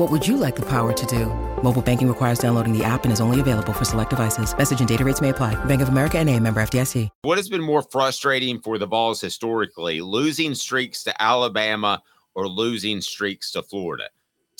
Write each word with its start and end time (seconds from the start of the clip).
What 0.00 0.10
would 0.10 0.26
you 0.26 0.38
like 0.38 0.56
the 0.56 0.62
power 0.62 0.94
to 0.94 1.06
do? 1.06 1.26
Mobile 1.62 1.82
banking 1.82 2.08
requires 2.08 2.38
downloading 2.38 2.72
the 2.72 2.82
app 2.82 3.04
and 3.04 3.12
is 3.12 3.20
only 3.20 3.38
available 3.38 3.74
for 3.74 3.84
select 3.84 4.08
devices. 4.08 4.56
Message 4.56 4.78
and 4.78 4.88
data 4.88 5.04
rates 5.04 5.20
may 5.20 5.28
apply. 5.28 5.62
Bank 5.66 5.82
of 5.82 5.90
America 5.90 6.16
and 6.16 6.26
a 6.30 6.40
member 6.40 6.62
FDIC. 6.62 7.10
What 7.20 7.36
has 7.36 7.50
been 7.50 7.60
more 7.60 7.82
frustrating 7.82 8.60
for 8.62 8.78
the 8.78 8.86
Vols 8.86 9.20
historically, 9.20 10.00
losing 10.00 10.54
streaks 10.54 11.02
to 11.02 11.22
Alabama 11.22 12.00
or 12.34 12.48
losing 12.48 13.02
streaks 13.02 13.52
to 13.52 13.62
Florida? 13.62 14.04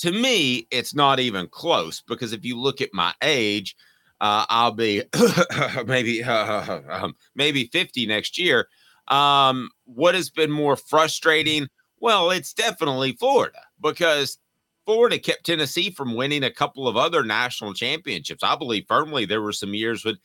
To 0.01 0.11
me, 0.11 0.67
it's 0.69 0.93
not 0.93 1.19
even 1.19 1.47
close 1.47 2.03
because 2.07 2.33
if 2.33 2.45
you 2.45 2.55
look 2.55 2.79
at 2.79 2.93
my 2.93 3.11
age, 3.23 3.75
uh, 4.19 4.45
I'll 4.47 4.73
be 4.73 5.01
maybe 5.87 6.23
uh, 6.23 6.81
um, 6.87 7.15
maybe 7.33 7.65
50 7.73 8.05
next 8.05 8.37
year. 8.37 8.67
Um, 9.07 9.71
what 9.85 10.13
has 10.13 10.29
been 10.29 10.51
more 10.51 10.75
frustrating? 10.75 11.67
Well, 11.99 12.29
it's 12.29 12.53
definitely 12.53 13.13
Florida 13.13 13.61
because 13.81 14.37
Florida 14.85 15.19
kept 15.19 15.45
Tennessee 15.45 15.91
from 15.91 16.15
winning 16.15 16.43
a 16.43 16.51
couple 16.51 16.87
of 16.87 16.97
other 16.97 17.23
national 17.23 17.73
championships. 17.73 18.43
I 18.43 18.55
believe 18.55 18.85
firmly 18.87 19.25
there 19.25 19.41
were 19.41 19.53
some 19.53 19.73
years 19.73 20.03
when 20.03 20.17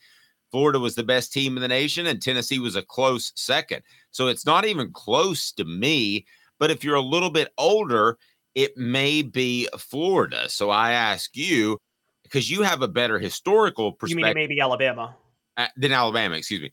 Florida 0.51 0.79
was 0.79 0.95
the 0.95 1.03
best 1.03 1.31
team 1.31 1.57
in 1.57 1.61
the 1.61 1.67
nation 1.67 2.07
and 2.07 2.21
Tennessee 2.21 2.59
was 2.59 2.75
a 2.75 2.81
close 2.81 3.31
second. 3.35 3.83
So 4.11 4.27
it's 4.27 4.45
not 4.45 4.65
even 4.65 4.91
close 4.91 5.51
to 5.53 5.65
me. 5.65 6.25
But 6.59 6.71
if 6.71 6.83
you're 6.83 6.95
a 6.95 7.01
little 7.01 7.29
bit 7.29 7.53
older, 7.57 8.17
it 8.55 8.75
may 8.75 9.21
be 9.21 9.67
Florida. 9.77 10.49
So 10.49 10.71
I 10.71 10.93
ask 10.93 11.35
you, 11.35 11.77
because 12.23 12.49
you 12.49 12.63
have 12.63 12.81
a 12.81 12.87
better 12.87 13.19
historical 13.19 13.91
perspective. 13.91 14.19
You 14.19 14.25
mean 14.25 14.33
maybe 14.33 14.59
Alabama? 14.59 15.15
Uh, 15.57 15.67
than 15.75 15.91
Alabama, 15.91 16.35
excuse 16.35 16.61
me, 16.61 16.71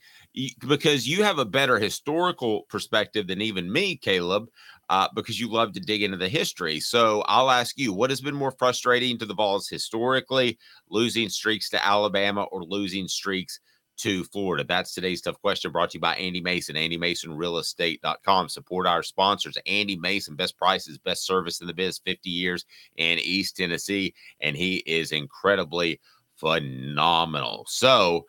because 0.67 1.09
you 1.09 1.23
have 1.23 1.39
a 1.39 1.45
better 1.45 1.79
historical 1.79 2.63
perspective 2.69 3.27
than 3.27 3.41
even 3.41 3.73
me, 3.73 3.97
Caleb 3.97 4.49
uh, 4.91 5.09
because 5.15 5.41
you 5.41 5.51
love 5.51 5.73
to 5.73 5.81
dig 5.81 6.03
into 6.03 6.17
the 6.17 6.29
history. 6.29 6.81
So 6.81 7.23
I'll 7.27 7.51
ask 7.51 7.79
you, 7.79 7.93
what 7.93 8.11
has 8.11 8.21
been 8.21 8.35
more 8.35 8.53
frustrating 8.53 9.19
to 9.19 9.27
the 9.27 9.35
Vols 9.35 9.69
historically, 9.69 10.59
losing 10.89 11.29
streaks 11.29 11.71
to 11.71 11.85
Alabama 11.85 12.45
or 12.45 12.65
losing 12.65 13.09
streaks 13.09 13.61
to 13.99 14.25
Florida? 14.25 14.65
That's 14.65 14.95
today's 14.95 15.21
tough 15.21 15.41
question 15.41 15.73
brought 15.73 15.91
to 15.91 15.99
you 15.99 16.01
by 16.01 16.15
Andy 16.17 16.41
Mason, 16.41 16.77
AndyMasonRealEstate.com. 16.77 18.49
Support 18.49 18.87
our 18.87 19.03
sponsors, 19.03 19.59
Andy 19.67 19.97
Mason, 19.97 20.37
best 20.37 20.57
prices, 20.57 20.99
best 20.99 21.27
service 21.27 21.61
in 21.61 21.67
the 21.67 21.75
biz, 21.75 22.01
50 22.05 22.31
years 22.31 22.65
in 22.97 23.19
East 23.19 23.57
Tennessee, 23.57 24.15
and 24.41 24.57
he 24.57 24.77
is 24.87 25.13
incredibly 25.13 26.01
phenomenal. 26.37 27.65
So, 27.69 28.27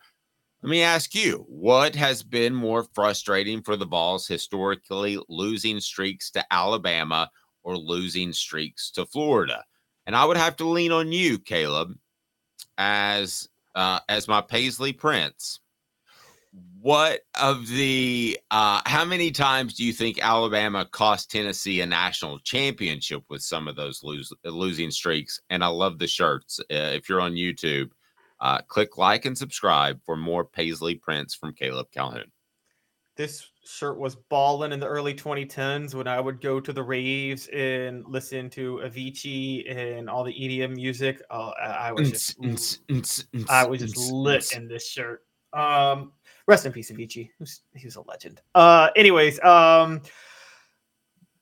let 0.62 0.70
me 0.70 0.82
ask 0.82 1.14
you, 1.14 1.44
what 1.48 1.94
has 1.94 2.22
been 2.22 2.54
more 2.54 2.84
frustrating 2.94 3.62
for 3.62 3.76
the 3.76 3.86
Vols 3.86 4.26
historically, 4.26 5.18
losing 5.28 5.80
streaks 5.80 6.30
to 6.32 6.44
Alabama 6.52 7.30
or 7.62 7.76
losing 7.76 8.32
streaks 8.32 8.90
to 8.92 9.06
Florida? 9.06 9.64
And 10.06 10.16
I 10.16 10.24
would 10.24 10.36
have 10.36 10.56
to 10.56 10.68
lean 10.68 10.92
on 10.92 11.12
you, 11.12 11.38
Caleb, 11.38 11.94
as 12.78 13.48
uh, 13.74 14.00
as 14.08 14.28
my 14.28 14.40
Paisley 14.40 14.92
Prince. 14.92 15.60
What 16.80 17.20
of 17.38 17.68
the 17.68 18.38
uh, 18.50 18.80
how 18.86 19.04
many 19.04 19.30
times 19.30 19.74
do 19.74 19.84
you 19.84 19.92
think 19.92 20.18
Alabama 20.22 20.86
cost 20.90 21.30
Tennessee 21.30 21.82
a 21.82 21.86
national 21.86 22.38
championship 22.40 23.22
with 23.28 23.42
some 23.42 23.68
of 23.68 23.76
those 23.76 24.02
lose, 24.02 24.32
losing 24.44 24.90
streaks? 24.90 25.38
And 25.50 25.62
I 25.62 25.66
love 25.66 25.98
the 25.98 26.06
shirts. 26.06 26.60
Uh, 26.60 26.94
if 26.94 27.08
you're 27.08 27.20
on 27.20 27.34
YouTube, 27.34 27.90
uh, 28.40 28.60
click 28.62 28.98
like 28.98 29.24
and 29.24 29.36
subscribe 29.36 30.00
for 30.04 30.16
more 30.16 30.44
Paisley 30.44 30.94
prints 30.94 31.34
from 31.34 31.54
Caleb 31.54 31.88
Calhoun. 31.92 32.30
This 33.16 33.50
shirt 33.64 33.98
was 33.98 34.14
balling 34.14 34.72
in 34.72 34.80
the 34.80 34.86
early 34.86 35.14
2010s 35.14 35.94
when 35.94 36.06
I 36.06 36.20
would 36.20 36.42
go 36.42 36.60
to 36.60 36.72
the 36.72 36.82
raves 36.82 37.48
and 37.48 38.04
listen 38.06 38.50
to 38.50 38.82
Avicii 38.84 39.74
and 39.74 40.10
all 40.10 40.22
the 40.22 40.34
EDM 40.34 40.76
music. 40.76 41.22
Oh, 41.30 41.52
I 41.58 41.92
was 41.92 42.10
just, 42.10 42.38
I 43.48 43.66
was 43.66 43.80
just 43.80 44.12
lit 44.12 44.52
in 44.52 44.68
this 44.68 44.86
shirt. 44.86 45.24
Um, 45.54 46.12
rest 46.46 46.66
in 46.66 46.72
peace, 46.72 46.90
Avicii. 46.90 47.30
He 47.74 47.86
was 47.86 47.96
a 47.96 48.02
legend. 48.02 48.42
Uh, 48.54 48.90
anyways, 48.94 49.42
um, 49.42 50.02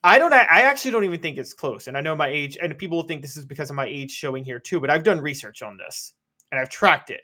I 0.05 0.17
don't. 0.17 0.31
I 0.31 0.61
actually 0.61 0.91
don't 0.91 1.03
even 1.03 1.19
think 1.19 1.37
it's 1.37 1.53
close. 1.53 1.87
And 1.87 1.97
I 1.97 2.01
know 2.01 2.15
my 2.15 2.27
age, 2.27 2.57
and 2.61 2.77
people 2.77 2.97
will 2.97 3.07
think 3.07 3.21
this 3.21 3.35
is 3.35 3.45
because 3.45 3.69
of 3.69 3.75
my 3.75 3.85
age 3.85 4.11
showing 4.11 4.45
here 4.45 4.59
too. 4.59 4.79
But 4.79 4.89
I've 4.89 5.03
done 5.03 5.19
research 5.19 5.61
on 5.61 5.77
this 5.77 6.13
and 6.51 6.59
I've 6.59 6.69
tracked 6.69 7.09
it, 7.09 7.21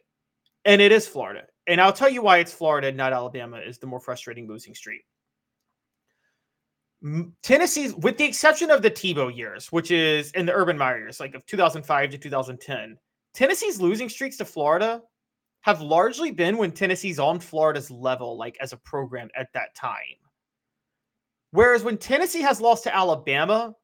and 0.66 0.82
it 0.82 0.92
is 0.92 1.08
Florida. 1.08 1.44
And 1.68 1.80
I'll 1.80 1.94
tell 1.94 2.10
you 2.10 2.22
why 2.22 2.40
it's 2.40 2.54
Florida, 2.54 2.92
not 2.92 3.14
Alabama, 3.14 3.58
is 3.58 3.78
the 3.78 3.88
more 3.88 4.00
frustrating 4.00 4.48
losing 4.48 4.76
streak. 4.76 5.02
Tennessee's, 7.42 7.96
with 7.96 8.18
the 8.18 8.26
exception 8.26 8.70
of 8.70 8.82
the 8.82 8.92
Tebow 8.92 9.36
years, 9.36 9.72
which 9.72 9.90
is 9.90 10.32
in 10.32 10.46
the 10.46 10.54
Urban 10.54 10.78
Meyer 10.78 11.00
years, 11.00 11.20
like 11.20 11.34
of 11.34 11.46
2005 11.46 12.12
to 12.12 12.18
2010, 12.18 12.98
Tennessee's 13.34 13.82
losing 13.82 14.10
streaks 14.10 14.38
to 14.38 14.46
Florida 14.46 15.02
have 15.62 15.82
largely 15.82 16.32
been 16.32 16.58
when 16.58 16.72
Tennessee's 16.72 17.20
on 17.20 17.40
Florida's 17.40 17.90
level, 17.90 18.38
like 18.38 18.58
as 18.60 18.74
a 18.74 18.78
program 18.78 19.30
at 19.36 19.52
that 19.54 19.74
time. 19.76 19.98
Whereas 21.52 21.84
when 21.84 21.98
Tennessee 21.98 22.42
has 22.42 22.62
lost 22.62 22.84
to 22.84 22.96
Alabama, 22.96 23.76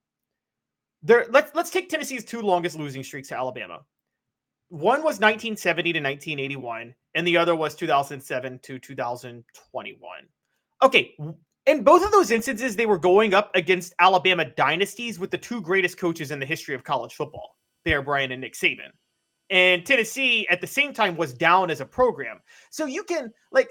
there 1.04 1.26
let's 1.30 1.54
let's 1.54 1.70
take 1.70 1.90
Tennessee's 1.90 2.26
two 2.26 2.42
longest 2.42 2.78
losing 2.78 3.04
streaks 3.04 3.28
to 3.30 3.38
Alabama 3.38 3.82
one 4.70 5.00
was 5.00 5.20
1970 5.20 5.94
to 5.94 6.00
1981 6.00 6.94
and 7.16 7.26
the 7.26 7.38
other 7.38 7.56
was 7.56 7.76
2007 7.76 8.60
to 8.64 8.80
2021 8.80 10.10
okay 10.82 11.16
in 11.66 11.84
both 11.84 12.04
of 12.04 12.12
those 12.12 12.32
instances 12.32 12.76
they 12.76 12.86
were 12.86 12.98
going 12.98 13.34
up 13.34 13.50
against 13.56 13.94
alabama 14.00 14.46
dynasties 14.46 15.20
with 15.20 15.32
the 15.32 15.38
two 15.38 15.62
greatest 15.62 15.98
coaches 15.98 16.32
in 16.32 16.40
the 16.40 16.46
history 16.46 16.76
of 16.76 16.84
college 16.84 17.16
football 17.16 17.56
bear 17.86 18.02
bryant 18.02 18.34
and 18.34 18.42
nick 18.42 18.54
saban. 18.54 18.92
And 19.50 19.86
tennessee 19.86 20.48
at 20.50 20.60
the 20.60 20.68
same 20.68 20.94
time 20.94 21.16
was 21.16 21.34
down 21.34 21.72
as 21.72 21.80
a 21.80 21.86
program. 21.86 22.40
So 22.70 22.86
you 22.86 23.04
can 23.04 23.32
like 23.52 23.70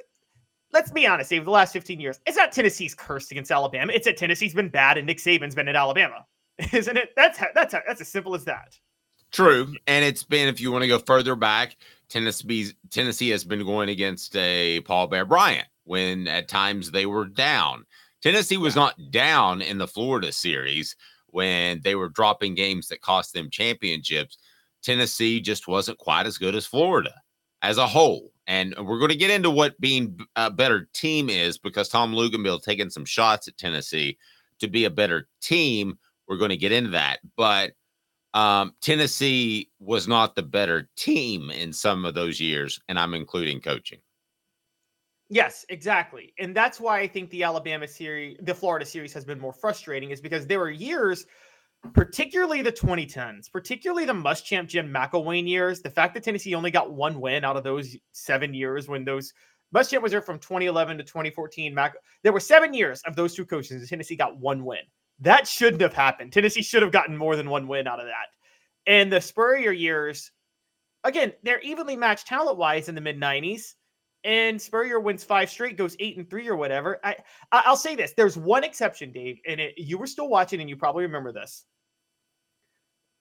let's 0.72 0.90
be 0.90 1.06
honest 1.06 1.30
Dave, 1.30 1.44
the 1.44 1.50
last 1.50 1.72
15 1.72 2.00
years 2.00 2.18
it's 2.26 2.36
not 2.36 2.52
tennessee's 2.52 2.94
curse 2.94 3.30
against 3.30 3.50
alabama 3.50 3.92
it's 3.94 4.06
that 4.06 4.16
tennessee's 4.16 4.54
been 4.54 4.70
bad 4.70 4.96
and 4.96 5.06
nick 5.06 5.18
saban's 5.18 5.54
been 5.54 5.68
at 5.68 5.76
alabama 5.76 6.24
isn't 6.72 6.96
it? 6.96 7.10
That's 7.16 7.38
that's 7.54 7.74
that's 7.86 8.00
as 8.00 8.08
simple 8.08 8.34
as 8.34 8.44
that 8.44 8.74
True, 9.32 9.75
and 9.87 10.04
it's 10.04 10.22
been 10.22 10.48
if 10.48 10.60
you 10.60 10.72
want 10.72 10.82
to 10.82 10.88
go 10.88 10.98
further 10.98 11.37
back, 11.37 11.76
Tennessee 12.09 12.72
Tennessee 12.91 13.31
has 13.31 13.44
been 13.44 13.64
going 13.64 13.88
against 13.88 14.34
a 14.37 14.81
Paul 14.82 15.09
Bear 15.09 15.25
Bryant 15.25 15.69
when 15.84 16.28
at 16.28 16.48
times 16.48 16.91
they 16.91 17.06
were 17.06 17.27
down. 17.27 17.84
Tennessee 18.22 18.56
was 18.56 18.77
not 18.77 19.10
down 19.10 19.62
in 19.62 19.78
the 19.78 19.86
Florida 19.86 20.33
series 20.33 20.97
when 21.28 21.80
they 21.84 21.95
were 21.95 22.09
dropping 22.09 22.54
games 22.54 22.89
that 22.89 23.03
cost 23.03 23.34
them 23.34 23.50
championships. 23.50 24.39
Tennessee 24.83 25.41
just 25.41 25.68
wasn't 25.68 25.98
quite 25.98 26.27
as 26.27 26.39
good 26.39 26.54
as 26.54 26.66
Florida 26.66 27.12
as 27.62 27.78
a 27.78 27.86
whole. 27.86 28.33
And 28.47 28.74
we're 28.78 28.98
going 28.98 29.10
to 29.10 29.16
get 29.16 29.30
into 29.30 29.50
what 29.50 29.80
being 29.80 30.18
a 30.36 30.50
better 30.50 30.89
team 30.95 31.28
is 31.28 31.59
because 31.59 31.89
Tom 31.89 32.15
Luginbill 32.15 32.62
taking 32.62 32.91
some 32.91 33.04
shots 33.04 33.48
at 33.48 33.56
Tennessee 33.56 34.16
to 34.60 34.68
be 34.68 34.84
a 34.84 34.91
better 34.91 35.28
team. 35.41 35.98
We're 36.28 36.36
going 36.36 36.50
to 36.50 36.56
get 36.56 36.72
into 36.72 36.91
that. 36.91 37.18
But 37.36 37.72
um, 38.36 38.74
Tennessee 38.83 39.71
was 39.80 40.06
not 40.06 40.36
the 40.36 40.42
better 40.42 40.91
team 40.94 41.50
in 41.50 41.72
some 41.72 42.04
of 42.04 42.12
those 42.12 42.38
years, 42.38 42.78
and 42.86 42.98
I'm 42.98 43.15
including 43.15 43.62
coaching. 43.62 43.98
Yes, 45.30 45.65
exactly. 45.71 46.34
And 46.38 46.54
that's 46.54 46.78
why 46.78 47.00
I 47.00 47.09
think 47.09 47.30
the 47.30 47.42
Alabama 47.44 47.88
series, 47.88 48.36
the 48.42 48.54
Florida 48.54 48.84
series 48.84 49.15
has 49.15 49.24
been 49.24 49.41
more 49.41 49.54
frustrating, 49.54 50.10
is 50.10 50.21
because 50.21 50.47
there 50.47 50.59
were 50.59 50.71
years, 50.71 51.24
particularly 51.94 52.60
the 52.60 52.71
2010s, 52.71 53.50
particularly 53.50 54.04
the 54.04 54.12
Muschamp 54.12 54.66
Jim 54.68 54.92
McElwain 54.92 55.48
years, 55.48 55.80
the 55.80 55.91
fact 55.91 56.12
that 56.12 56.22
Tennessee 56.22 56.54
only 56.54 56.71
got 56.71 56.92
one 56.92 57.18
win 57.18 57.42
out 57.42 57.56
of 57.56 57.65
those 57.65 57.97
seven 58.12 58.53
years 58.53 58.86
when 58.86 59.03
those 59.03 59.33
Muschamp 59.74 60.03
was 60.03 60.12
there 60.12 60.21
from 60.21 60.38
2011 60.41 60.98
to 60.98 61.04
2014. 61.04 61.74
Mac, 61.74 61.94
there 62.22 62.34
were 62.34 62.41
seven 62.41 62.74
years 62.74 63.00
of 63.06 63.16
those 63.16 63.34
two 63.34 63.47
coaches. 63.47 63.80
And 63.80 63.88
Tennessee 63.88 64.15
got 64.15 64.36
one 64.36 64.62
win. 64.62 64.84
That 65.21 65.48
shouldn't 65.48 65.83
have 65.83 65.95
happened. 65.95 66.33
Tennessee 66.33 66.63
should 66.63 66.83
have 66.83 66.92
gotten 66.92 67.16
more 67.16 67.36
than 67.36 67.48
one 67.48 67.68
win 67.68 67.86
out 67.86 68.01
of 68.01 68.07
that. 68.07 68.28
And 68.86 69.13
the 69.13 69.21
Spurrier 69.21 69.72
years, 69.72 70.30
again, 71.04 71.33
they're 71.42 71.60
evenly 71.60 71.97
matched 71.97 72.27
talent 72.27 72.59
wise 72.59 72.89
in 72.89 72.95
the 72.95 73.01
mid 73.01 73.18
90s. 73.18 73.74
And 74.24 74.60
Spurrier 74.60 74.98
wins 74.98 75.22
five 75.22 75.48
straight, 75.48 75.77
goes 75.77 75.97
eight 76.01 76.16
and 76.16 76.28
three 76.28 76.48
or 76.48 76.57
whatever. 76.57 76.98
I, 77.04 77.16
I 77.53 77.68
will 77.68 77.77
say 77.77 77.95
this: 77.95 78.13
there's 78.16 78.36
one 78.36 78.65
exception, 78.65 79.13
Dave, 79.13 79.39
and 79.47 79.60
it, 79.60 79.74
you 79.77 79.98
were 79.98 80.07
still 80.09 80.28
watching, 80.28 80.60
and 80.60 80.68
you 80.68 80.77
probably 80.77 81.04
remember 81.04 81.30
this. 81.33 81.65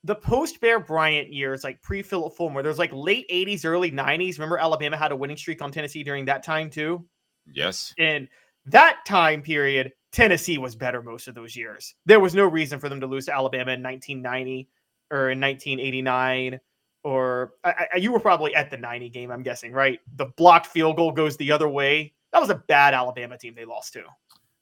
The 0.04 0.16
post 0.16 0.60
Bear 0.62 0.80
Bryant 0.80 1.32
years, 1.32 1.64
like 1.64 1.80
pre 1.84 2.02
Phillip 2.02 2.36
Fulmer, 2.36 2.64
there's 2.64 2.80
like 2.80 2.92
late 2.92 3.30
80s, 3.32 3.66
early 3.66 3.92
90s. 3.92 4.40
Remember, 4.40 4.58
Alabama 4.58 4.98
had 4.98 5.12
a 5.12 5.16
winning 5.16 5.38
streak 5.38 5.62
on 5.62 5.72
Tennessee 5.72 6.04
during 6.04 6.26
that 6.26 6.44
time 6.44 6.72
too. 6.72 7.06
Yes. 7.54 7.94
And 8.00 8.28
that 8.68 9.00
time 9.06 9.42
period, 9.42 9.94
Tennessee 10.12 10.58
was 10.58 10.76
better 10.76 11.02
most 11.02 11.28
of 11.28 11.36
those 11.36 11.56
years. 11.56 11.94
There 12.06 12.20
was 12.20 12.34
no 12.34 12.46
reason 12.46 12.80
for 12.80 12.90
them 12.90 13.02
to 13.02 13.08
lose 13.08 13.26
to 13.26 13.34
Alabama 13.34 13.74
in 13.74 13.84
1990 13.84 14.70
or 15.12 15.30
in 15.30 15.40
1989 15.40 16.60
or 17.06 17.54
I, 17.64 17.88
I, 17.94 17.98
you 17.98 18.12
were 18.12 18.20
probably 18.20 18.56
at 18.56 18.72
the 18.72 18.78
90 18.78 19.10
game, 19.10 19.30
I'm 19.30 19.44
guessing, 19.44 19.72
right? 19.72 20.00
The 20.16 20.26
blocked 20.38 20.66
field 20.66 20.98
goal 20.98 21.12
goes 21.12 21.38
the 21.38 21.52
other 21.52 21.70
way. 21.70 22.14
That 22.34 22.42
was 22.42 22.50
a 22.50 22.56
bad 22.56 22.96
Alabama 22.96 23.38
team 23.38 23.54
they 23.56 23.64
lost 23.64 23.94
to. 23.94 24.04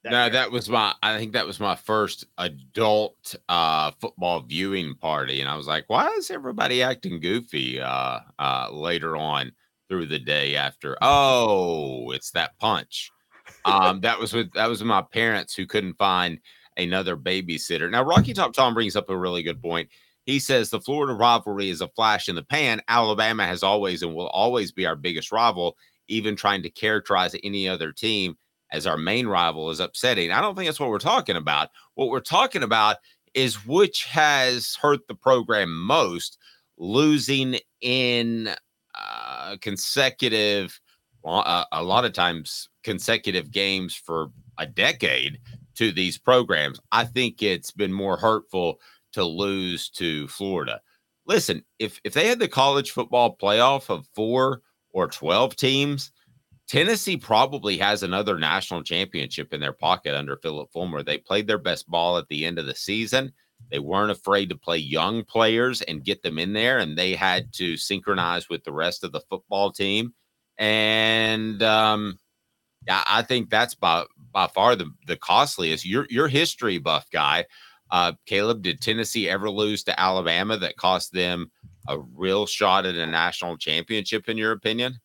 That 0.02 0.10
no, 0.10 0.22
year. 0.24 0.30
that 0.30 0.50
was 0.50 0.68
my 0.68 0.94
I 1.02 1.16
think 1.16 1.32
that 1.32 1.46
was 1.46 1.58
my 1.58 1.74
first 1.74 2.26
adult 2.36 3.34
uh 3.48 3.92
football 3.98 4.40
viewing 4.40 4.94
party. 4.96 5.40
And 5.40 5.48
I 5.48 5.56
was 5.56 5.66
like, 5.66 5.84
why 5.86 6.08
is 6.18 6.30
everybody 6.30 6.82
acting 6.82 7.18
goofy 7.18 7.80
uh 7.80 8.20
uh 8.38 8.68
later 8.70 9.16
on 9.16 9.52
through 9.88 10.06
the 10.06 10.18
day 10.18 10.54
after? 10.54 10.98
Oh, 11.00 12.10
it's 12.10 12.32
that 12.32 12.58
punch. 12.58 13.10
Um, 13.64 14.00
that 14.00 14.18
was 14.18 14.32
with 14.32 14.52
that 14.52 14.68
was 14.68 14.80
with 14.80 14.88
my 14.88 15.02
parents 15.02 15.54
who 15.54 15.66
couldn't 15.66 15.94
find 15.94 16.38
another 16.76 17.16
babysitter. 17.16 17.90
Now, 17.90 18.02
Rocky 18.02 18.32
Top 18.32 18.52
Tom 18.52 18.74
brings 18.74 18.96
up 18.96 19.08
a 19.08 19.16
really 19.16 19.42
good 19.42 19.62
point. 19.62 19.88
He 20.24 20.38
says 20.38 20.70
the 20.70 20.80
Florida 20.80 21.12
rivalry 21.12 21.70
is 21.70 21.80
a 21.80 21.88
flash 21.88 22.28
in 22.28 22.34
the 22.34 22.42
pan. 22.42 22.80
Alabama 22.88 23.46
has 23.46 23.62
always 23.62 24.02
and 24.02 24.14
will 24.14 24.28
always 24.28 24.72
be 24.72 24.86
our 24.86 24.96
biggest 24.96 25.30
rival. 25.30 25.76
Even 26.08 26.36
trying 26.36 26.62
to 26.62 26.70
characterize 26.70 27.34
any 27.42 27.68
other 27.68 27.92
team 27.92 28.36
as 28.72 28.86
our 28.86 28.96
main 28.98 29.26
rival 29.26 29.70
is 29.70 29.80
upsetting. 29.80 30.32
I 30.32 30.40
don't 30.40 30.54
think 30.54 30.66
that's 30.66 30.80
what 30.80 30.90
we're 30.90 30.98
talking 30.98 31.36
about. 31.36 31.68
What 31.94 32.08
we're 32.08 32.20
talking 32.20 32.62
about 32.62 32.96
is 33.34 33.66
which 33.66 34.04
has 34.04 34.76
hurt 34.80 35.06
the 35.08 35.14
program 35.14 35.74
most, 35.84 36.38
losing 36.76 37.58
in 37.80 38.50
uh, 38.94 39.56
consecutive, 39.60 40.80
uh, 41.24 41.64
a 41.72 41.82
lot 41.82 42.04
of 42.04 42.12
times 42.12 42.68
consecutive 42.84 43.50
games 43.50 43.94
for 43.94 44.28
a 44.58 44.66
decade 44.66 45.40
to 45.74 45.90
these 45.90 46.18
programs. 46.18 46.78
I 46.92 47.04
think 47.04 47.42
it's 47.42 47.72
been 47.72 47.92
more 47.92 48.16
hurtful 48.16 48.80
to 49.12 49.24
lose 49.24 49.90
to 49.90 50.28
Florida. 50.28 50.80
Listen, 51.26 51.64
if 51.78 52.00
if 52.04 52.12
they 52.14 52.28
had 52.28 52.38
the 52.38 52.48
college 52.48 52.90
football 52.90 53.36
playoff 53.36 53.90
of 53.90 54.06
4 54.14 54.60
or 54.92 55.08
12 55.08 55.56
teams, 55.56 56.12
Tennessee 56.68 57.16
probably 57.16 57.76
has 57.78 58.02
another 58.02 58.38
national 58.38 58.82
championship 58.82 59.52
in 59.52 59.60
their 59.60 59.72
pocket 59.72 60.14
under 60.14 60.36
Phillip 60.36 60.70
Fulmer. 60.72 61.02
They 61.02 61.18
played 61.18 61.46
their 61.46 61.58
best 61.58 61.88
ball 61.88 62.16
at 62.18 62.28
the 62.28 62.44
end 62.44 62.58
of 62.58 62.66
the 62.66 62.74
season. 62.74 63.32
They 63.70 63.78
weren't 63.78 64.10
afraid 64.10 64.50
to 64.50 64.56
play 64.56 64.78
young 64.78 65.24
players 65.24 65.82
and 65.82 66.04
get 66.04 66.22
them 66.22 66.38
in 66.38 66.52
there, 66.52 66.78
and 66.78 66.96
they 66.96 67.14
had 67.14 67.52
to 67.54 67.76
synchronize 67.76 68.48
with 68.48 68.64
the 68.64 68.72
rest 68.72 69.04
of 69.04 69.12
the 69.12 69.22
football 69.28 69.72
team. 69.72 70.14
And 70.58 71.62
um, 71.62 72.18
I 72.88 73.22
think 73.22 73.50
that's 73.50 73.74
by 73.74 74.04
by 74.32 74.46
far 74.48 74.76
the, 74.76 74.90
the 75.06 75.16
costliest. 75.16 75.86
Your 75.86 76.06
your 76.10 76.28
history 76.28 76.78
buff 76.78 77.08
guy 77.10 77.46
uh, 77.90 78.12
Caleb, 78.26 78.62
did 78.62 78.80
Tennessee 78.80 79.28
ever 79.28 79.50
lose 79.50 79.84
to 79.84 80.00
Alabama 80.00 80.56
that 80.56 80.76
cost 80.76 81.12
them 81.12 81.50
a 81.88 81.98
real 81.98 82.44
shot 82.44 82.86
at 82.86 82.96
a 82.96 83.06
national 83.06 83.56
championship, 83.56 84.28
in 84.28 84.36
your 84.36 84.50
opinion? 84.50 84.98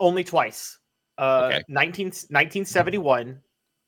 Only 0.00 0.24
twice. 0.24 0.78
Uh, 1.16 1.50
okay. 1.50 1.64
19, 1.68 2.06
1971. 2.06 3.40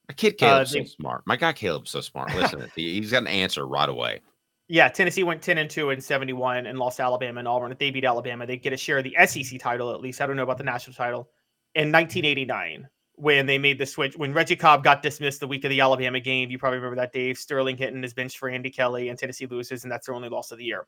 My 0.08 0.14
kid 0.14 0.34
uh, 0.34 0.36
Caleb's 0.38 0.74
uh, 0.74 0.78
they, 0.78 0.84
so 0.84 0.90
smart. 0.98 1.22
My 1.26 1.36
guy 1.36 1.52
Caleb's 1.52 1.90
so 1.90 2.00
smart. 2.00 2.34
Listen, 2.34 2.70
he's 2.74 3.10
got 3.10 3.18
an 3.18 3.26
answer 3.26 3.66
right 3.66 3.88
away. 3.88 4.20
Yeah, 4.68 4.88
Tennessee 4.88 5.24
went 5.24 5.42
10 5.42 5.58
and 5.58 5.68
2 5.68 5.90
in 5.90 6.00
71 6.00 6.66
and 6.66 6.78
lost 6.78 7.00
Alabama 7.00 7.40
and 7.40 7.48
Auburn. 7.48 7.72
If 7.72 7.78
they 7.78 7.90
beat 7.90 8.04
Alabama, 8.04 8.46
they 8.46 8.56
get 8.56 8.72
a 8.72 8.76
share 8.76 8.98
of 8.98 9.04
the 9.04 9.16
SEC 9.26 9.60
title 9.60 9.92
at 9.92 10.00
least. 10.00 10.20
I 10.20 10.26
don't 10.26 10.36
know 10.36 10.42
about 10.42 10.58
the 10.58 10.64
national 10.64 10.94
title. 10.94 11.28
In 11.74 11.92
1989, 11.92 12.88
when 13.18 13.46
they 13.46 13.58
made 13.58 13.78
the 13.78 13.86
switch. 13.86 14.16
When 14.16 14.32
Reggie 14.32 14.56
Cobb 14.56 14.84
got 14.84 15.02
dismissed 15.02 15.40
the 15.40 15.48
week 15.48 15.64
of 15.64 15.70
the 15.70 15.80
Alabama 15.80 16.20
game, 16.20 16.50
you 16.50 16.58
probably 16.58 16.78
remember 16.78 16.96
that, 16.96 17.12
Dave. 17.12 17.36
Sterling 17.36 17.76
Henton 17.76 18.02
his 18.02 18.14
bench 18.14 18.38
for 18.38 18.48
Andy 18.48 18.70
Kelly, 18.70 19.08
and 19.08 19.18
Tennessee 19.18 19.46
loses, 19.46 19.82
and 19.82 19.92
that's 19.92 20.06
their 20.06 20.14
only 20.14 20.28
loss 20.28 20.52
of 20.52 20.58
the 20.58 20.64
year. 20.64 20.86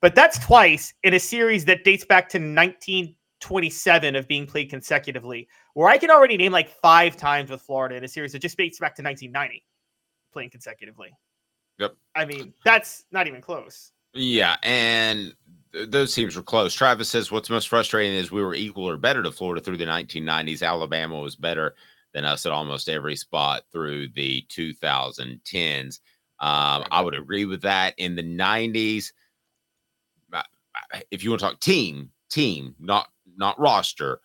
But 0.00 0.14
that's 0.14 0.38
twice 0.38 0.94
in 1.04 1.14
a 1.14 1.20
series 1.20 1.64
that 1.66 1.84
dates 1.84 2.04
back 2.04 2.28
to 2.30 2.38
1927 2.38 4.16
of 4.16 4.26
being 4.26 4.46
played 4.46 4.70
consecutively, 4.70 5.48
where 5.74 5.88
I 5.88 5.98
can 5.98 6.10
already 6.10 6.36
name 6.36 6.52
like 6.52 6.68
five 6.68 7.16
times 7.16 7.50
with 7.50 7.62
Florida 7.62 7.96
in 7.96 8.04
a 8.04 8.08
series 8.08 8.32
that 8.32 8.40
just 8.40 8.56
dates 8.56 8.78
back 8.78 8.96
to 8.96 9.02
1990 9.02 9.64
playing 10.32 10.50
consecutively. 10.50 11.10
Yep. 11.78 11.94
I 12.14 12.24
mean, 12.24 12.52
that's 12.64 13.04
not 13.12 13.28
even 13.28 13.40
close. 13.40 13.92
Yeah, 14.14 14.56
and 14.62 15.34
those 15.72 16.14
teams 16.14 16.36
were 16.36 16.42
close. 16.42 16.74
Travis 16.74 17.08
says 17.08 17.30
what's 17.30 17.50
most 17.50 17.68
frustrating 17.68 18.14
is 18.14 18.30
we 18.30 18.42
were 18.42 18.54
equal 18.54 18.88
or 18.88 18.96
better 18.96 19.22
to 19.22 19.32
Florida 19.32 19.62
through 19.62 19.78
the 19.78 19.84
1990s. 19.84 20.62
Alabama 20.62 21.18
was 21.18 21.36
better 21.36 21.74
than 22.12 22.24
us 22.24 22.44
at 22.44 22.52
almost 22.52 22.88
every 22.88 23.16
spot 23.16 23.62
through 23.72 24.08
the 24.08 24.44
2010s. 24.50 26.00
Um, 26.40 26.84
I 26.90 27.00
would 27.00 27.14
agree 27.14 27.46
with 27.46 27.62
that. 27.62 27.94
In 27.96 28.14
the 28.16 28.22
90s, 28.22 29.12
if 31.10 31.22
you 31.22 31.30
want 31.30 31.40
to 31.40 31.46
talk 31.46 31.60
team, 31.60 32.10
team, 32.30 32.74
not 32.78 33.08
not 33.36 33.58
roster, 33.58 34.20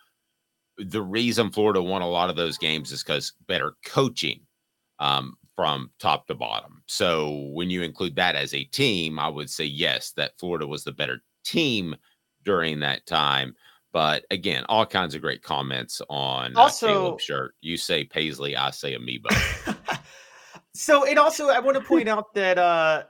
the 0.77 1.01
reason 1.01 1.51
Florida 1.51 1.81
won 1.81 2.01
a 2.01 2.09
lot 2.09 2.29
of 2.29 2.35
those 2.35 2.57
games 2.57 2.91
is 2.91 3.03
because 3.03 3.33
better 3.47 3.75
coaching. 3.85 4.41
Um, 4.99 5.37
from 5.57 5.89
top 5.99 6.27
to 6.27 6.35
bottom. 6.35 6.83
So 6.85 7.49
when 7.51 7.71
you 7.71 7.81
include 7.81 8.15
that 8.15 8.35
as 8.35 8.53
a 8.53 8.63
team, 8.65 9.17
I 9.17 9.27
would 9.27 9.49
say 9.49 9.65
yes, 9.65 10.11
that 10.11 10.37
Florida 10.37 10.67
was 10.67 10.83
the 10.83 10.91
better 10.91 11.23
team 11.47 11.95
during 12.43 12.79
that 12.81 13.05
time. 13.05 13.55
But 13.93 14.25
again, 14.31 14.63
all 14.69 14.85
kinds 14.85 15.15
of 15.15 15.21
great 15.21 15.41
comments 15.41 16.01
on 16.09 16.55
also 16.55 17.15
uh, 17.15 17.17
shirt. 17.17 17.55
You 17.61 17.77
say 17.77 18.03
Paisley, 18.03 18.55
I 18.55 18.71
say 18.71 18.93
Amoeba. 18.93 19.29
so 20.75 21.05
and 21.05 21.17
also 21.17 21.49
I 21.49 21.59
want 21.59 21.77
to 21.77 21.83
point 21.83 22.07
out 22.07 22.33
that 22.35 22.57
uh 22.57 23.03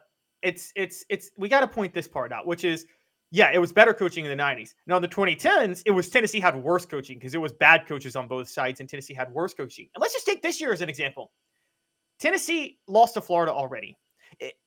it's 0.44 0.72
it's 0.76 1.04
it's 1.10 1.32
we 1.38 1.50
got 1.50 1.62
to 1.62 1.68
point 1.68 1.94
this 1.94 2.08
part 2.08 2.32
out, 2.32 2.46
which 2.46 2.64
is 2.64 2.86
yeah, 3.32 3.52
it 3.52 3.58
was 3.58 3.74
better 3.74 3.94
coaching 3.94 4.24
in 4.24 4.36
the 4.36 4.42
90s. 4.42 4.74
Now 4.86 4.96
in 4.96 5.02
the 5.02 5.08
2010s, 5.08 5.84
it 5.86 5.92
was 5.92 6.10
Tennessee 6.10 6.40
had 6.40 6.56
worse 6.56 6.86
coaching 6.86 7.18
because 7.18 7.36
it 7.36 7.42
was 7.42 7.52
bad 7.52 7.86
coaches 7.86 8.16
on 8.16 8.28
both 8.28 8.48
sides, 8.48 8.80
and 8.80 8.88
Tennessee 8.88 9.14
had 9.14 9.32
worse 9.32 9.54
coaching. 9.54 9.90
And 9.94 10.02
let's 10.02 10.14
just 10.14 10.26
take 10.26 10.42
this 10.42 10.62
year 10.62 10.72
as 10.72 10.82
an 10.82 10.90
example. 10.90 11.32
Tennessee 12.20 12.80
lost 12.88 13.16
to 13.16 13.22
Florida 13.22 13.52
already. 13.52 13.98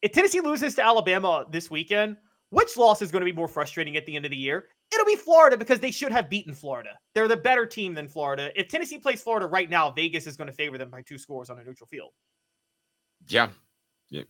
If 0.03 0.13
Tennessee 0.13 0.41
loses 0.41 0.75
to 0.75 0.85
Alabama 0.85 1.47
this 1.51 1.71
weekend, 1.71 2.17
which 2.51 2.77
loss 2.77 3.01
is 3.01 3.11
going 3.11 3.21
to 3.21 3.31
be 3.31 3.37
more 3.37 3.49
frustrating 3.49 3.97
at 3.97 4.07
the 4.07 4.15
end 4.17 4.25
of 4.25 4.31
the 4.31 4.37
year? 4.37 4.67
It'll 4.93 5.07
be 5.07 5.17
Florida 5.17 5.57
because 5.57 5.79
they 5.79 5.93
should 5.93 6.13
have 6.13 6.29
beaten 6.29 6.53
Florida. 6.53 6.91
They're 7.15 7.29
the 7.29 7.37
better 7.37 7.65
team 7.65 7.95
than 7.95 8.09
Florida. 8.09 8.51
If 8.59 8.69
Tennessee 8.69 8.99
plays 8.99 9.23
Florida 9.23 9.47
right 9.47 9.71
now, 9.71 9.91
Vegas 9.91 10.27
is 10.27 10.37
going 10.37 10.49
to 10.49 10.53
favor 10.53 10.77
them 10.77 10.91
by 10.91 11.03
two 11.03 11.17
scores 11.17 11.49
on 11.49 11.59
a 11.59 11.65
neutral 11.65 11.87
field. 11.87 12.11
Yeah, 13.29 13.49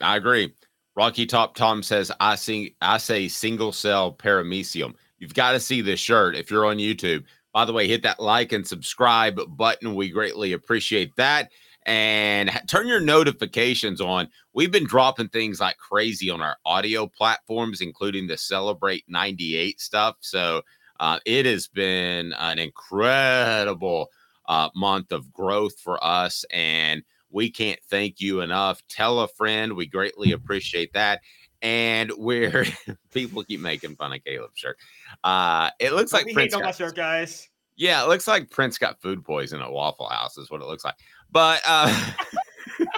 I 0.01 0.17
agree. 0.17 0.55
Rocky 0.97 1.25
Top 1.25 1.55
Tom 1.55 1.83
says, 1.83 2.13
I 2.21 2.35
sing 2.35 2.71
I 2.83 2.99
say 2.99 3.29
single 3.29 3.73
cell 3.73 4.13
paramecium. 4.13 4.95
You've 5.19 5.35
got 5.35 5.53
to 5.53 5.61
see 5.61 5.81
this 5.81 6.01
shirt 6.01 6.37
if 6.37 6.51
you're 6.51 6.67
on 6.67 6.77
YouTube. 6.77 7.25
By 7.53 7.65
the 7.65 7.73
way, 7.73 7.89
hit 7.89 8.03
that 8.03 8.21
like 8.21 8.53
and 8.53 8.67
subscribe 8.67 9.41
button. 9.57 9.95
We 9.95 10.11
greatly 10.11 10.53
appreciate 10.53 11.15
that 11.17 11.51
and 11.87 12.51
turn 12.67 12.87
your 12.87 13.01
notifications 13.01 14.01
on. 14.01 14.29
We've 14.53 14.71
been 14.71 14.87
dropping 14.87 15.29
things 15.29 15.61
like 15.61 15.79
crazy 15.79 16.31
on 16.31 16.43
our 16.43 16.57
audio 16.65 17.07
platforms, 17.07 17.81
including 17.81 18.27
the 18.27 18.37
Celebrate 18.37 19.05
98 19.09 19.81
stuff. 19.81 20.17
So 20.21 20.63
uh, 20.99 21.19
it 21.25 21.47
has 21.47 21.67
been 21.69 22.33
an 22.35 22.59
incredible 22.59 24.11
uh, 24.47 24.69
month 24.75 25.13
of 25.13 25.33
growth 25.33 25.79
for 25.81 26.03
us. 26.05 26.45
And 26.53 27.03
we 27.31 27.51
can't 27.51 27.81
thank 27.89 28.21
you 28.21 28.41
enough. 28.41 28.83
Tell 28.89 29.21
a 29.21 29.29
friend. 29.29 29.75
We 29.75 29.87
greatly 29.87 30.33
appreciate 30.33 30.93
that. 30.93 31.21
And 31.63 32.11
we're 32.17 32.67
people 33.13 33.45
keep 33.45 33.61
making 33.61 33.97
fun 33.97 34.13
of 34.13 34.25
Caleb's 34.25 34.59
shirt. 34.59 34.77
Uh, 35.25 35.71
it 35.79 35.93
looks 35.93 36.11
Don't 36.11 36.27
like 36.27 36.35
Prince 36.35 36.55
got, 36.55 36.75
shirt, 36.75 36.97
guys. 36.97 37.49
Yeah, 37.77 38.03
it 38.05 38.09
looks 38.09 38.29
like 38.29 38.51
Prince 38.51 38.77
got 38.77 39.01
food 39.01 39.25
poison 39.25 39.63
at 39.63 39.73
Waffle 39.73 40.09
House, 40.09 40.37
is 40.37 40.51
what 40.51 40.61
it 40.61 40.67
looks 40.67 40.85
like. 40.85 40.97
But 41.33 41.61
uh 41.67 42.13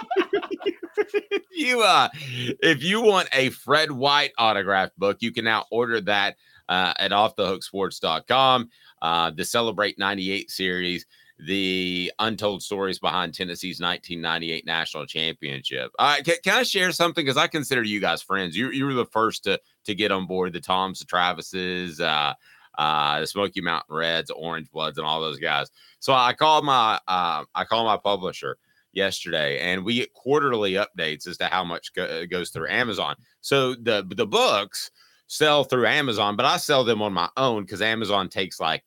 you 1.51 1.81
uh 1.81 2.09
if 2.15 2.83
you 2.83 3.01
want 3.01 3.29
a 3.33 3.49
Fred 3.49 3.91
White 3.91 4.31
autograph 4.37 4.91
book, 4.97 5.17
you 5.21 5.31
can 5.31 5.45
now 5.45 5.65
order 5.71 6.01
that 6.01 6.35
uh, 6.69 6.93
at 6.97 7.11
offthehooksports.com. 7.11 8.69
Uh, 9.01 9.31
the 9.31 9.45
Celebrate 9.45 9.99
98 9.99 10.49
series. 10.49 11.05
the 11.39 12.11
untold 12.19 12.61
stories 12.63 12.99
behind 12.99 13.33
Tennessee's 13.33 13.81
1998 13.81 14.65
national 14.65 15.05
championship. 15.05 15.91
Uh, 15.99 16.17
can, 16.23 16.35
can 16.43 16.59
I 16.59 16.63
share 16.63 16.91
something? 16.91 17.25
Because 17.25 17.37
I 17.37 17.47
consider 17.47 17.83
you 17.83 17.99
guys 17.99 18.21
friends. 18.21 18.55
You 18.55 18.69
you 18.71 18.85
were 18.85 18.93
the 18.93 19.05
first 19.05 19.43
to 19.45 19.59
to 19.85 19.95
get 19.95 20.11
on 20.11 20.25
board 20.25 20.53
the 20.53 20.61
Toms, 20.61 20.99
the 20.99 21.05
Travises, 21.05 21.99
uh, 21.99 22.33
uh, 22.77 23.19
the 23.19 23.27
Smoky 23.27 23.61
Mountain 23.61 23.95
Reds, 23.95 24.31
Orange 24.31 24.69
Bloods, 24.71 24.97
and 24.97 25.07
all 25.07 25.21
those 25.21 25.39
guys. 25.39 25.69
So 25.99 26.13
I 26.13 26.33
called 26.33 26.65
my 26.65 26.99
uh, 27.07 27.43
I 27.55 27.63
called 27.65 27.85
my 27.85 27.97
publisher 27.97 28.57
yesterday, 28.91 29.59
and 29.59 29.83
we 29.83 29.95
get 29.95 30.13
quarterly 30.13 30.73
updates 30.73 31.27
as 31.27 31.37
to 31.37 31.45
how 31.45 31.63
much 31.63 31.93
go- 31.93 32.25
goes 32.25 32.49
through 32.49 32.69
Amazon. 32.69 33.15
So 33.41 33.75
the 33.75 34.05
the 34.15 34.27
books 34.27 34.91
sell 35.27 35.63
through 35.63 35.87
Amazon, 35.87 36.35
but 36.35 36.45
I 36.45 36.57
sell 36.57 36.83
them 36.83 37.01
on 37.01 37.13
my 37.13 37.29
own 37.37 37.63
because 37.63 37.81
Amazon 37.81 38.29
takes 38.29 38.59
like 38.59 38.83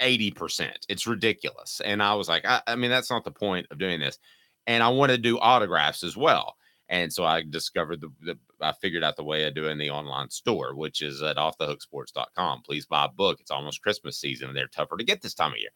80%. 0.00 0.70
It's 0.88 1.06
ridiculous. 1.06 1.80
And 1.84 2.02
I 2.02 2.14
was 2.14 2.28
like, 2.28 2.44
I, 2.44 2.60
I, 2.66 2.76
mean, 2.76 2.90
that's 2.90 3.10
not 3.10 3.24
the 3.24 3.30
point 3.30 3.66
of 3.70 3.78
doing 3.78 4.00
this. 4.00 4.18
And 4.66 4.82
I 4.82 4.88
want 4.88 5.10
to 5.12 5.18
do 5.18 5.38
autographs 5.38 6.02
as 6.02 6.16
well. 6.16 6.56
And 6.88 7.12
so 7.12 7.24
I 7.24 7.42
discovered 7.48 8.00
the, 8.00 8.10
the 8.20 8.38
I 8.62 8.72
figured 8.72 9.04
out 9.04 9.16
the 9.16 9.24
way 9.24 9.46
I 9.46 9.50
do 9.50 9.66
in 9.66 9.78
the 9.78 9.90
online 9.90 10.30
store, 10.30 10.74
which 10.74 11.02
is 11.02 11.22
at 11.22 11.36
offthehooksports.com. 11.36 12.62
Please 12.62 12.86
buy 12.86 13.06
a 13.06 13.08
book. 13.08 13.40
It's 13.40 13.50
almost 13.50 13.82
Christmas 13.82 14.18
season 14.18 14.48
and 14.48 14.56
they're 14.56 14.68
tougher 14.68 14.96
to 14.96 15.04
get 15.04 15.22
this 15.22 15.34
time 15.34 15.52
of 15.52 15.58
year. 15.58 15.70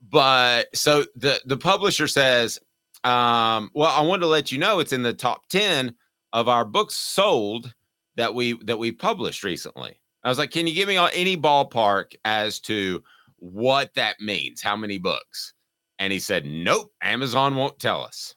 But 0.00 0.74
so 0.76 1.04
the 1.16 1.40
the 1.44 1.56
publisher 1.56 2.06
says, 2.06 2.58
um, 3.04 3.70
well, 3.74 3.90
I 3.90 4.02
wanted 4.02 4.20
to 4.20 4.26
let 4.28 4.52
you 4.52 4.58
know 4.58 4.78
it's 4.78 4.92
in 4.92 5.02
the 5.02 5.12
top 5.12 5.48
10 5.48 5.94
of 6.32 6.48
our 6.48 6.64
books 6.64 6.94
sold 6.94 7.74
that 8.16 8.34
we 8.34 8.54
that 8.64 8.78
we 8.78 8.92
published 8.92 9.44
recently. 9.44 10.00
I 10.24 10.28
was 10.28 10.38
like, 10.38 10.50
can 10.50 10.66
you 10.66 10.74
give 10.74 10.88
me 10.88 10.96
any 10.96 11.36
ballpark 11.36 12.14
as 12.24 12.60
to 12.60 13.02
what 13.36 13.94
that 13.94 14.20
means? 14.20 14.60
How 14.60 14.76
many 14.76 14.98
books? 14.98 15.54
And 15.98 16.12
he 16.12 16.18
said, 16.18 16.44
nope, 16.44 16.92
Amazon 17.02 17.56
won't 17.56 17.78
tell 17.78 18.02
us. 18.02 18.34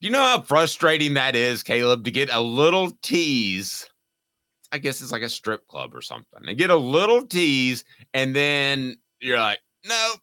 You 0.00 0.10
know 0.10 0.22
how 0.22 0.42
frustrating 0.42 1.14
that 1.14 1.34
is, 1.34 1.62
Caleb, 1.62 2.04
to 2.04 2.10
get 2.10 2.32
a 2.32 2.40
little 2.40 2.90
tease. 3.02 3.88
I 4.72 4.78
guess 4.78 5.00
it's 5.00 5.12
like 5.12 5.22
a 5.22 5.28
strip 5.28 5.66
club 5.68 5.94
or 5.94 6.02
something. 6.02 6.40
And 6.46 6.58
get 6.58 6.70
a 6.70 6.76
little 6.76 7.26
tease, 7.26 7.84
and 8.12 8.34
then 8.36 8.96
you're 9.20 9.38
like, 9.38 9.60
nope, 9.86 10.20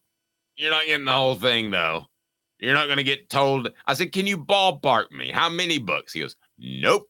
you're 0.55 0.71
not 0.71 0.85
getting 0.85 1.05
the 1.05 1.11
whole 1.11 1.35
thing, 1.35 1.71
though. 1.71 2.05
You're 2.59 2.75
not 2.75 2.85
going 2.85 2.97
to 2.97 3.03
get 3.03 3.29
told. 3.29 3.71
I 3.87 3.93
said, 3.93 4.11
can 4.11 4.27
you 4.27 4.37
ballpark 4.37 5.11
me? 5.11 5.31
How 5.31 5.49
many 5.49 5.79
books? 5.79 6.13
He 6.13 6.21
goes, 6.21 6.35
nope 6.57 7.07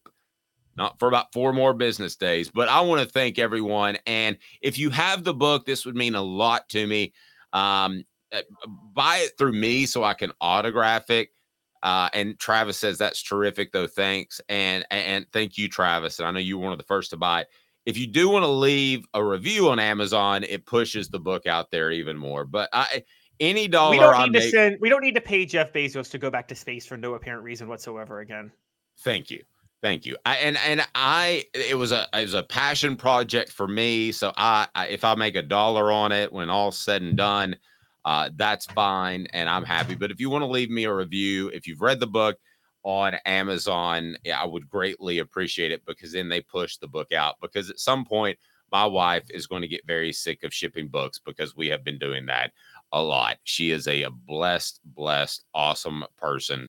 not 0.76 0.98
for 1.00 1.08
about 1.08 1.32
four 1.34 1.54
more 1.54 1.74
business 1.74 2.16
days. 2.16 2.50
But 2.50 2.70
I 2.70 2.82
want 2.82 3.02
to 3.02 3.08
thank 3.08 3.40
everyone. 3.40 3.98
And 4.06 4.38
if 4.62 4.78
you 4.78 4.90
have 4.90 5.24
the 5.24 5.34
book, 5.34 5.66
this 5.66 5.86
would 5.86 5.96
mean 5.96 6.16
a 6.16 6.22
lot 6.22 6.68
to 6.70 6.86
me. 6.86 7.14
Um, 7.52 8.04
uh, 8.32 8.42
buy 8.94 9.18
it 9.18 9.34
through 9.38 9.54
me 9.54 9.86
so 9.86 10.04
I 10.04 10.14
can 10.14 10.32
autograph 10.42 11.10
it. 11.10 11.30
Uh, 11.84 12.10
and 12.14 12.40
Travis 12.40 12.78
says 12.78 12.98
that's 12.98 13.22
terrific, 13.22 13.74
though. 13.74 13.88
Thanks, 13.88 14.40
and 14.48 14.86
and 14.90 15.26
thank 15.34 15.58
you, 15.58 15.68
Travis. 15.68 16.18
And 16.18 16.28
I 16.28 16.32
know 16.32 16.40
you 16.40 16.58
were 16.58 16.64
one 16.64 16.72
of 16.72 16.80
the 16.80 16.86
first 16.86 17.10
to 17.12 17.18
buy 17.18 17.42
it. 17.42 17.50
If 17.86 17.98
you 17.98 18.08
do 18.08 18.30
want 18.30 18.44
to 18.44 18.50
leave 18.50 19.06
a 19.14 19.24
review 19.24 19.70
on 19.70 19.78
Amazon, 19.78 20.46
it 20.46 20.66
pushes 20.66 21.10
the 21.10 21.20
book 21.20 21.46
out 21.46 21.70
there 21.72 21.92
even 21.92 22.18
more. 22.18 22.46
But 22.46 22.70
I, 22.72 23.04
any 23.42 23.68
dollar 23.68 23.92
we 23.92 24.00
don't 24.00 24.16
I 24.16 24.24
need 24.24 24.32
make, 24.32 24.44
to 24.44 24.50
send. 24.50 24.78
We 24.80 24.88
don't 24.88 25.02
need 25.02 25.16
to 25.16 25.22
pay 25.22 25.46
Jeff 25.46 25.74
Bezos 25.74 26.10
to 26.12 26.18
go 26.18 26.30
back 26.30 26.48
to 26.48 26.56
space 26.56 26.86
for 26.86 26.96
no 26.96 27.16
apparent 27.16 27.44
reason 27.44 27.68
whatsoever. 27.68 28.22
Again, 28.22 28.50
thank 29.00 29.30
you. 29.30 29.44
Thank 29.82 30.06
you. 30.06 30.16
I, 30.26 30.38
and 30.38 30.58
and 30.60 30.88
I 30.96 31.44
it 31.54 31.78
was 31.78 31.92
a 31.92 32.08
it 32.14 32.22
was 32.22 32.34
a 32.34 32.44
passion 32.44 32.96
project 32.96 33.52
for 33.52 33.68
me. 33.68 34.14
So 34.14 34.32
I, 34.38 34.68
I 34.74 34.88
if 34.88 35.04
I 35.04 35.16
make 35.16 35.36
a 35.36 35.42
dollar 35.42 35.92
on 35.92 36.14
it 36.14 36.32
when 36.32 36.50
all's 36.50 36.78
said 36.78 37.02
and 37.02 37.18
done, 37.18 37.58
uh, 38.06 38.30
that's 38.36 38.66
fine, 38.68 39.28
and 39.34 39.50
I'm 39.50 39.64
happy. 39.66 39.96
But 39.96 40.12
if 40.12 40.20
you 40.20 40.30
want 40.30 40.44
to 40.44 40.48
leave 40.48 40.70
me 40.70 40.84
a 40.86 40.94
review, 40.94 41.50
if 41.50 41.68
you've 41.68 41.82
read 41.82 42.00
the 42.00 42.08
book 42.08 42.38
on 42.84 43.16
Amazon, 43.26 44.18
yeah, 44.24 44.42
I 44.42 44.46
would 44.46 44.70
greatly 44.70 45.20
appreciate 45.20 45.72
it 45.72 45.86
because 45.86 46.12
then 46.12 46.30
they 46.30 46.42
push 46.42 46.78
the 46.78 46.88
book 46.88 47.14
out. 47.14 47.36
Because 47.42 47.70
at 47.70 47.80
some 47.80 48.04
point, 48.06 48.38
my 48.72 48.86
wife 48.86 49.24
is 49.30 49.48
going 49.48 49.62
to 49.62 49.68
get 49.68 49.88
very 49.88 50.12
sick 50.12 50.44
of 50.44 50.54
shipping 50.54 50.88
books 50.88 51.20
because 51.24 51.56
we 51.56 51.68
have 51.68 51.84
been 51.84 52.00
doing 52.00 52.26
that 52.26 52.52
a 52.92 53.02
lot. 53.02 53.38
She 53.44 53.72
is 53.72 53.88
a, 53.88 54.04
a 54.04 54.10
blessed, 54.10 54.80
blessed, 54.84 55.46
awesome 55.54 56.04
person 56.18 56.62